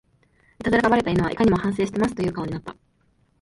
[0.59, 2.75] イタズラがバレた犬はいかにも反省してますという顔になった